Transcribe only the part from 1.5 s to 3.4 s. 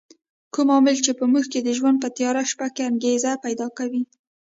کې د ژوند په تیاره شپه انګېزه